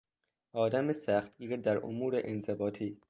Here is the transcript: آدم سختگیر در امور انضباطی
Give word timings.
آدم 0.53 0.91
سختگیر 0.91 1.55
در 1.55 1.85
امور 1.85 2.21
انضباطی 2.25 2.99